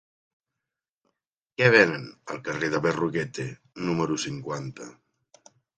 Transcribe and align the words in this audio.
Què 1.61 1.69
venen 1.77 2.09
al 2.37 2.41
carrer 2.49 2.73
de 2.75 2.83
Berruguete 2.89 3.49
número 3.87 4.23
cinquanta? 4.29 4.95